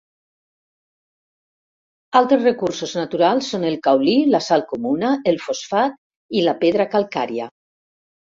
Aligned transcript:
Altres 2.19 2.41
recursos 2.49 2.93
naturals 3.01 3.51
són 3.53 3.67
el 3.69 3.77
caolí, 3.89 4.15
la 4.37 4.41
sal 4.47 4.65
comuna, 4.73 5.13
el 5.33 5.39
fosfat 5.45 6.01
i 6.41 6.45
la 6.49 6.57
pedra 6.65 6.89
calcària. 6.97 7.49